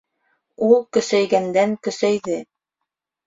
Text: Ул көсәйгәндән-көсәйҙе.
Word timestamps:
Ул 0.67 0.71
көсәйгәндән-көсәйҙе. 0.97 2.39